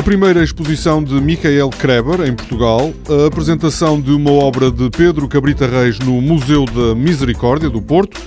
primeira 0.00 0.44
exposição 0.44 1.02
de 1.02 1.14
Michael 1.20 1.68
Kreber 1.70 2.20
em 2.22 2.32
Portugal, 2.32 2.94
a 3.10 3.26
apresentação 3.26 4.00
de 4.00 4.12
uma 4.12 4.30
obra 4.30 4.70
de 4.70 4.88
Pedro 4.88 5.26
Cabrita 5.26 5.66
Reis 5.66 5.98
no 5.98 6.22
Museu 6.22 6.64
da 6.66 6.94
Misericórdia 6.94 7.68
do 7.68 7.82
Porto 7.82 8.20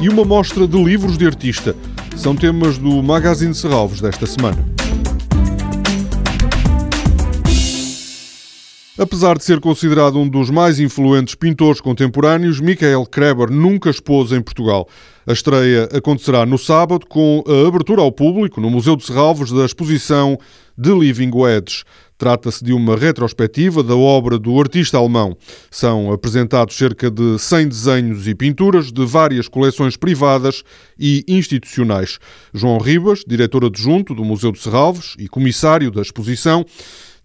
e 0.00 0.08
uma 0.08 0.24
mostra 0.24 0.68
de 0.68 0.80
livros 0.80 1.18
de 1.18 1.26
artista. 1.26 1.74
São 2.16 2.36
temas 2.36 2.78
do 2.78 3.02
Magazine 3.02 3.54
Serralves 3.54 4.00
desta 4.00 4.24
semana. 4.24 4.69
Apesar 9.00 9.38
de 9.38 9.44
ser 9.44 9.60
considerado 9.60 10.18
um 10.18 10.28
dos 10.28 10.50
mais 10.50 10.78
influentes 10.78 11.34
pintores 11.34 11.80
contemporâneos, 11.80 12.60
Michael 12.60 13.06
Kreber 13.06 13.50
nunca 13.50 13.88
expôs 13.88 14.30
em 14.30 14.42
Portugal. 14.42 14.86
A 15.26 15.32
estreia 15.32 15.88
acontecerá 15.90 16.44
no 16.44 16.58
sábado 16.58 17.06
com 17.06 17.42
a 17.46 17.66
abertura 17.66 18.02
ao 18.02 18.12
público 18.12 18.60
no 18.60 18.68
Museu 18.68 18.96
de 18.96 19.06
Serralves 19.06 19.50
da 19.52 19.64
exposição 19.64 20.38
The 20.78 20.90
Living 20.90 21.30
Wedge. 21.32 21.82
Trata-se 22.18 22.62
de 22.62 22.74
uma 22.74 22.94
retrospectiva 22.94 23.82
da 23.82 23.96
obra 23.96 24.38
do 24.38 24.60
artista 24.60 24.98
alemão. 24.98 25.34
São 25.70 26.12
apresentados 26.12 26.76
cerca 26.76 27.10
de 27.10 27.38
100 27.38 27.68
desenhos 27.68 28.28
e 28.28 28.34
pinturas 28.34 28.92
de 28.92 29.06
várias 29.06 29.48
coleções 29.48 29.96
privadas 29.96 30.62
e 30.98 31.24
institucionais. 31.26 32.18
João 32.52 32.76
Ribas, 32.76 33.24
diretor 33.26 33.64
adjunto 33.64 34.14
do 34.14 34.22
Museu 34.26 34.52
de 34.52 34.58
Serralves 34.58 35.14
e 35.18 35.26
comissário 35.26 35.90
da 35.90 36.02
exposição, 36.02 36.66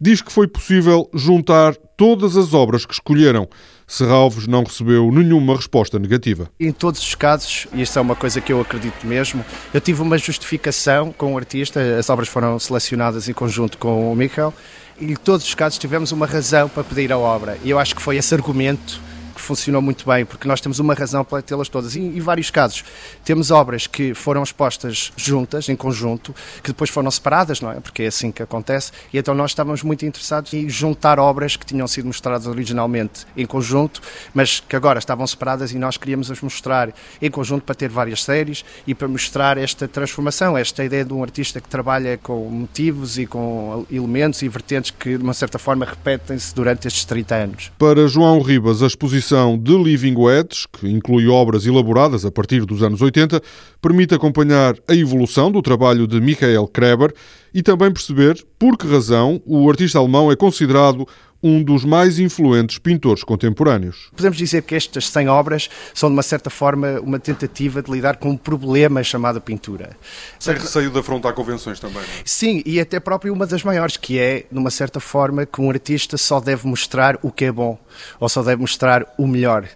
diz 0.05 0.21
que 0.21 0.31
foi 0.31 0.47
possível 0.47 1.09
juntar 1.15 1.75
todas 1.97 2.37
as 2.37 2.53
obras 2.53 2.85
que 2.85 2.93
escolheram. 2.93 3.49
Serralves 3.87 4.45
não 4.45 4.63
recebeu 4.63 5.11
nenhuma 5.11 5.55
resposta 5.55 5.97
negativa. 5.97 6.47
Em 6.59 6.71
todos 6.71 7.01
os 7.01 7.15
casos, 7.15 7.65
e 7.73 7.81
isto 7.81 7.97
é 7.97 8.01
uma 8.03 8.15
coisa 8.15 8.39
que 8.39 8.53
eu 8.53 8.61
acredito 8.61 9.05
mesmo, 9.05 9.43
eu 9.73 9.81
tive 9.81 10.03
uma 10.03 10.15
justificação 10.19 11.11
com 11.11 11.33
o 11.33 11.37
artista, 11.37 11.79
as 11.97 12.07
obras 12.07 12.27
foram 12.27 12.59
selecionadas 12.59 13.27
em 13.27 13.33
conjunto 13.33 13.79
com 13.79 14.11
o 14.11 14.15
Michael, 14.15 14.53
e 14.99 15.05
em 15.05 15.15
todos 15.15 15.43
os 15.47 15.55
casos 15.55 15.79
tivemos 15.79 16.11
uma 16.11 16.27
razão 16.27 16.69
para 16.69 16.83
pedir 16.83 17.11
a 17.11 17.17
obra. 17.17 17.57
E 17.63 17.71
eu 17.71 17.79
acho 17.79 17.95
que 17.95 18.01
foi 18.01 18.17
esse 18.17 18.33
argumento 18.35 19.01
que 19.35 19.41
funcionou 19.41 19.81
muito 19.81 20.05
bem, 20.05 20.25
porque 20.25 20.47
nós 20.47 20.61
temos 20.61 20.79
uma 20.79 20.93
razão 20.93 21.23
para 21.23 21.41
tê-las 21.41 21.69
todas. 21.69 21.95
E 21.95 22.19
vários 22.19 22.49
casos, 22.49 22.83
temos 23.23 23.51
obras 23.51 23.85
que 23.85 24.13
foram 24.13 24.41
expostas 24.41 25.11
juntas, 25.17 25.69
em 25.69 25.75
conjunto, 25.75 26.33
que 26.63 26.69
depois 26.71 26.89
foram 26.89 27.11
separadas, 27.11 27.61
não 27.61 27.71
é? 27.71 27.79
Porque 27.79 28.03
é 28.03 28.07
assim 28.07 28.31
que 28.31 28.41
acontece. 28.41 28.91
E 29.13 29.17
então 29.17 29.35
nós 29.35 29.51
estávamos 29.51 29.83
muito 29.83 30.05
interessados 30.05 30.53
em 30.53 30.69
juntar 30.69 31.19
obras 31.19 31.55
que 31.55 31.65
tinham 31.65 31.87
sido 31.87 32.05
mostradas 32.05 32.47
originalmente 32.47 33.25
em 33.35 33.45
conjunto, 33.45 34.01
mas 34.33 34.59
que 34.59 34.75
agora 34.75 34.99
estavam 34.99 35.27
separadas 35.27 35.71
e 35.71 35.77
nós 35.77 35.97
queríamos 35.97 36.31
as 36.31 36.39
mostrar 36.41 36.93
em 37.21 37.29
conjunto 37.29 37.63
para 37.63 37.75
ter 37.75 37.89
várias 37.89 38.23
séries 38.23 38.63
e 38.87 38.95
para 38.95 39.07
mostrar 39.07 39.57
esta 39.57 39.87
transformação, 39.87 40.57
esta 40.57 40.83
ideia 40.85 41.03
de 41.03 41.13
um 41.13 41.21
artista 41.21 41.59
que 41.59 41.67
trabalha 41.67 42.17
com 42.21 42.47
motivos 42.49 43.17
e 43.17 43.25
com 43.25 43.85
elementos 43.91 44.41
e 44.41 44.47
vertentes 44.47 44.91
que, 44.91 45.17
de 45.17 45.23
uma 45.23 45.33
certa 45.33 45.59
forma, 45.59 45.85
repetem-se 45.85 46.53
durante 46.55 46.87
estes 46.87 47.03
30 47.03 47.35
anos. 47.35 47.71
Para 47.77 48.07
João 48.07 48.39
Ribas, 48.41 48.81
a 48.81 48.87
exposição 48.87 49.24
exposição 49.25 49.59
The 49.59 49.71
Living 49.71 50.15
Wedge, 50.15 50.67
que 50.71 50.87
inclui 50.87 51.27
obras 51.27 51.65
elaboradas 51.65 52.25
a 52.25 52.31
partir 52.31 52.63
dos 52.65 52.83
anos 52.83 53.01
80, 53.01 53.41
permite 53.81 54.13
acompanhar 54.13 54.75
a 54.87 54.95
evolução 54.95 55.51
do 55.51 55.61
trabalho 55.61 56.07
de 56.07 56.21
Michael 56.21 56.67
Kreber 56.67 57.13
e 57.53 57.63
também 57.63 57.91
perceber 57.91 58.37
por 58.59 58.77
que 58.77 58.87
razão 58.87 59.41
o 59.45 59.67
artista 59.69 59.97
alemão 59.97 60.31
é 60.31 60.35
considerado 60.35 61.07
um 61.47 61.61
dos 61.61 61.85
mais 61.85 62.17
influentes 62.17 62.79
pintores 62.79 63.23
contemporâneos. 63.23 64.09
Podemos 64.15 64.35
dizer 64.35 64.63
que 64.63 64.73
estas 64.73 65.07
100 65.09 65.29
obras 65.29 65.69
são, 65.93 66.09
de 66.09 66.13
uma 66.15 66.23
certa 66.23 66.49
forma, 66.49 66.99
uma 66.99 67.19
tentativa 67.19 67.83
de 67.83 67.91
lidar 67.91 68.15
com 68.15 68.31
um 68.31 68.37
problema 68.37 69.03
chamado 69.03 69.39
pintura. 69.39 69.95
Sem 70.39 70.55
receio 70.55 70.89
de 70.89 70.97
afrontar 70.97 71.33
convenções 71.33 71.79
também. 71.79 71.97
Não? 71.97 72.01
É? 72.01 72.23
Sim, 72.25 72.63
e 72.65 72.79
até 72.79 72.99
próprio 72.99 73.31
uma 73.31 73.45
das 73.45 73.63
maiores, 73.63 73.95
que 73.95 74.17
é, 74.17 74.45
de 74.51 74.57
uma 74.57 74.71
certa 74.71 74.99
forma, 74.99 75.45
que 75.45 75.61
um 75.61 75.69
artista 75.69 76.17
só 76.17 76.39
deve 76.39 76.65
mostrar 76.67 77.19
o 77.21 77.31
que 77.31 77.45
é 77.45 77.51
bom, 77.51 77.77
ou 78.19 78.27
só 78.27 78.41
deve 78.41 78.61
mostrar 78.61 79.05
o 79.15 79.27
melhor. 79.27 79.67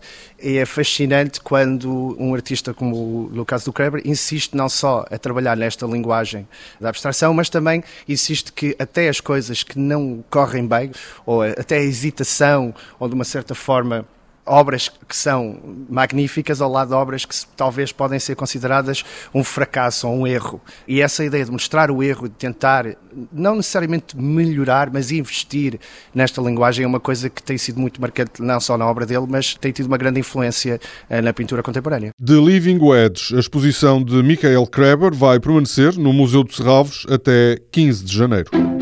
E 0.42 0.58
é 0.58 0.66
fascinante 0.66 1.42
quando 1.42 2.16
um 2.18 2.34
artista 2.34 2.74
como 2.74 3.30
no 3.34 3.46
caso 3.46 3.66
do 3.66 3.74
Kreber 3.74 4.02
insiste 4.06 4.56
não 4.56 4.70
só 4.70 5.06
a 5.12 5.18
trabalhar 5.18 5.58
nesta 5.58 5.86
linguagem 5.86 6.48
da 6.80 6.90
abstração, 6.90 7.34
mas 7.34 7.50
também 7.50 7.84
insiste 8.08 8.54
que 8.54 8.76
até 8.80 9.10
as 9.10 9.20
coisas 9.20 9.64
que 9.64 9.78
não 9.78 10.24
correm 10.30 10.66
bem, 10.66 10.92
ou 11.26 11.42
até 11.42 11.78
a 11.78 11.82
hesitação, 11.82 12.74
ou 12.98 13.10
de 13.10 13.16
uma 13.16 13.26
certa 13.26 13.54
forma 13.54 14.06
obras 14.50 14.90
que 15.08 15.16
são 15.16 15.60
magníficas 15.90 16.60
ao 16.62 16.72
lado 16.72 16.90
de 16.90 16.94
obras 16.96 17.24
que 17.24 17.36
talvez 17.56 17.92
podem 17.92 18.20
ser 18.20 18.36
consideradas 18.36 19.04
um 19.34 19.44
fracasso 19.44 20.08
ou 20.08 20.16
um 20.16 20.28
erro. 20.28 20.60
E 20.88 21.02
essa 21.02 21.24
ideia 21.24 21.46
de 21.46 21.52
mostrar 21.52 21.92
o 21.92 22.02
erro, 22.02 22.28
de 22.28 22.36
tentar 22.36 22.86
não 23.32 23.56
necessariamente 23.56 24.18
melhorar, 24.18 24.90
mas 24.92 25.12
investir 25.12 25.80
nesta 26.14 26.42
linguagem 26.42 26.84
é 26.84 26.88
uma 26.88 27.00
coisa 27.00 27.30
que 27.30 27.42
tem 27.42 27.58
sido 27.58 27.80
muito 27.80 28.02
marcante 28.02 28.42
não 28.42 28.60
só 28.60 28.78
na 28.78 28.86
obra 28.88 29.06
dele, 29.06 29.26
mas 29.30 29.56
tem 29.56 29.72
tido 29.72 29.86
uma 29.86 29.98
grande 29.98 30.20
influência 30.20 30.80
eh, 31.10 31.22
na 31.22 31.34
pintura 31.34 31.62
contemporânea. 31.62 32.12
The 32.24 32.34
Living 32.34 32.80
Wedge, 32.80 33.36
a 33.36 33.40
exposição 33.40 34.04
de 34.04 34.22
Michael 34.24 34.66
Kreber, 34.68 35.14
vai 35.14 35.40
permanecer 35.40 35.98
no 35.98 36.12
Museu 36.12 36.44
de 36.44 36.56
Serralves 36.56 37.06
até 37.10 37.58
15 37.72 38.04
de 38.04 38.16
janeiro. 38.16 38.79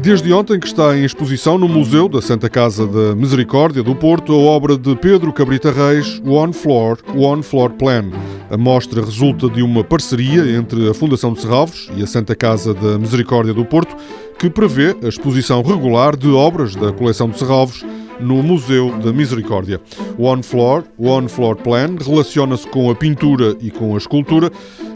Desde 0.00 0.32
ontem 0.32 0.60
que 0.60 0.66
está 0.66 0.96
em 0.96 1.04
exposição 1.04 1.58
no 1.58 1.68
Museu 1.68 2.08
da 2.08 2.22
Santa 2.22 2.48
Casa 2.48 2.86
da 2.86 3.16
Misericórdia 3.16 3.82
do 3.82 3.96
Porto 3.96 4.32
a 4.32 4.36
obra 4.36 4.78
de 4.78 4.94
Pedro 4.94 5.32
Cabrita 5.32 5.72
Reis, 5.72 6.22
One 6.24 6.52
Floor, 6.52 6.98
One 7.16 7.42
Floor 7.42 7.70
Plan. 7.70 8.04
A 8.48 8.56
mostra 8.56 9.04
resulta 9.04 9.50
de 9.50 9.60
uma 9.60 9.82
parceria 9.82 10.56
entre 10.56 10.88
a 10.88 10.94
Fundação 10.94 11.32
de 11.32 11.40
Serralves 11.40 11.90
e 11.96 12.02
a 12.02 12.06
Santa 12.06 12.36
Casa 12.36 12.72
da 12.72 12.96
Misericórdia 12.96 13.52
do 13.52 13.64
Porto, 13.64 13.96
que 14.38 14.48
prevê 14.48 14.96
a 15.02 15.08
exposição 15.08 15.62
regular 15.62 16.16
de 16.16 16.30
obras 16.30 16.76
da 16.76 16.92
coleção 16.92 17.28
de 17.28 17.36
Serralves 17.36 17.84
no 18.20 18.42
Museu 18.42 18.96
da 18.98 19.12
Misericórdia. 19.12 19.80
One 20.16 20.44
Floor, 20.44 20.84
One 20.96 21.28
Floor 21.28 21.56
Plan 21.56 21.96
relaciona-se 22.00 22.66
com 22.68 22.88
a 22.90 22.94
pintura 22.94 23.56
e 23.60 23.70
com 23.70 23.94
a 23.94 23.98
escultura 23.98 24.50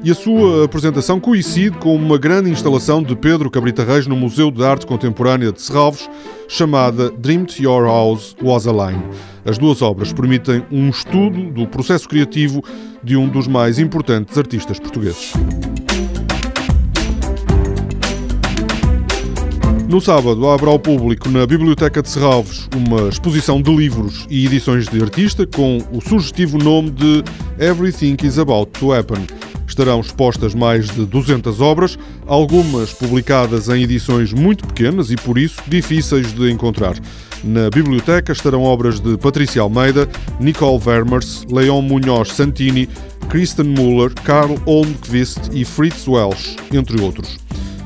e 0.05 0.11
a 0.11 0.15
sua 0.15 0.65
apresentação 0.65 1.21
coincide 1.21 1.77
com 1.79 1.95
uma 1.95 2.19
grande 2.19 2.51
instalação 2.51 3.03
de 3.03 3.15
Pedro 3.15 3.51
Cabrita 3.51 3.85
Reis 3.85 4.07
no 4.07 4.17
Museu 4.17 4.51
de 4.51 4.65
Arte 4.65 4.85
Contemporânea 4.85 5.53
de 5.53 5.63
Serralves, 5.63 6.11
chamada 6.49 7.11
Dreamed 7.11 7.63
Your 7.63 7.85
House 7.85 8.35
Was 8.43 8.67
a 8.67 8.73
Line. 8.73 9.03
As 9.45 9.59
duas 9.59 9.81
obras 9.81 10.12
permitem 10.12 10.65
um 10.71 10.89
estudo 10.89 11.51
do 11.51 11.67
processo 11.67 12.09
criativo 12.09 12.62
de 13.03 13.17
um 13.17 13.29
dos 13.29 13.47
mais 13.47 13.79
importantes 13.79 14.37
artistas 14.37 14.81
portugueses. 14.81 15.33
No 19.89 20.01
sábado, 20.01 20.49
abre 20.49 20.71
ao 20.71 20.79
público 20.79 21.29
na 21.29 21.47
Biblioteca 21.47 22.01
de 22.03 22.09
Serralves 22.09 22.67
uma 22.75 23.09
exposição 23.09 23.61
de 23.61 23.75
livros 23.77 24.27
e 24.31 24.47
edições 24.47 24.89
de 24.89 25.03
artista 25.03 25.47
com 25.47 25.79
o 25.93 26.01
sugestivo 26.01 26.57
nome 26.57 26.91
de 26.91 27.23
Everything 27.59 28.17
is 28.25 28.39
About 28.39 28.71
to 28.81 28.93
Happen. 28.95 29.42
Estarão 29.72 30.00
expostas 30.00 30.55
mais 30.55 30.91
de 30.91 31.06
200 31.06 31.62
obras, 31.62 31.99
algumas 32.27 32.93
publicadas 32.93 33.71
em 33.71 33.83
edições 33.83 34.31
muito 34.31 34.66
pequenas 34.66 35.10
e, 35.10 35.16
por 35.16 35.38
isso, 35.38 35.62
difíceis 35.66 36.31
de 36.34 36.53
encontrar. 36.53 36.94
Na 37.43 37.71
biblioteca 37.71 38.32
estarão 38.32 38.65
obras 38.65 39.00
de 39.00 39.16
Patrícia 39.16 39.62
Almeida, 39.62 40.06
Nicole 40.38 40.78
Vermers, 40.78 41.47
Leon 41.50 41.81
Munhoz 41.81 42.32
Santini, 42.32 42.87
Kristen 43.31 43.65
Muller, 43.65 44.12
Karl 44.12 44.56
Olmqvist 44.66 45.41
e 45.55 45.65
Fritz 45.65 46.06
Welsh, 46.06 46.55
entre 46.71 47.00
outros. 47.00 47.38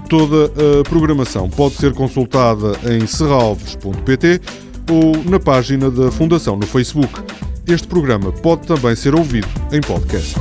Toda 0.08 0.46
a 0.80 0.82
programação 0.88 1.48
pode 1.48 1.76
ser 1.76 1.94
consultada 1.94 2.72
em 2.92 3.06
serralves.pt 3.06 4.40
ou 4.90 5.22
na 5.30 5.38
página 5.38 5.88
da 5.88 6.10
Fundação 6.10 6.56
no 6.56 6.66
Facebook. 6.66 7.14
Este 7.64 7.86
programa 7.86 8.32
pode 8.32 8.66
também 8.66 8.96
ser 8.96 9.14
ouvido 9.14 9.46
em 9.70 9.80
podcast. 9.80 10.34